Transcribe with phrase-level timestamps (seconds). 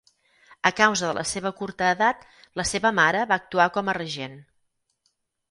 [0.69, 2.25] A causa de la seva curta edat,
[2.61, 4.37] la seva mare va actuar com a regent.